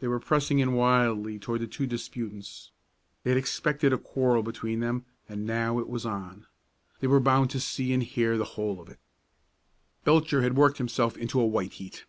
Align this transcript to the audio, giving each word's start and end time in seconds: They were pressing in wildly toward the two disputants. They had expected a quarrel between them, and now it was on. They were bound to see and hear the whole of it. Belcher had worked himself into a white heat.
They 0.00 0.08
were 0.08 0.18
pressing 0.18 0.58
in 0.58 0.72
wildly 0.72 1.38
toward 1.38 1.60
the 1.60 1.68
two 1.68 1.86
disputants. 1.86 2.72
They 3.22 3.30
had 3.30 3.36
expected 3.38 3.92
a 3.92 3.98
quarrel 3.98 4.42
between 4.42 4.80
them, 4.80 5.04
and 5.28 5.46
now 5.46 5.78
it 5.78 5.88
was 5.88 6.04
on. 6.04 6.48
They 6.98 7.06
were 7.06 7.20
bound 7.20 7.50
to 7.50 7.60
see 7.60 7.92
and 7.92 8.02
hear 8.02 8.36
the 8.36 8.58
whole 8.58 8.80
of 8.80 8.88
it. 8.88 8.98
Belcher 10.02 10.42
had 10.42 10.56
worked 10.56 10.78
himself 10.78 11.16
into 11.16 11.38
a 11.38 11.46
white 11.46 11.74
heat. 11.74 12.04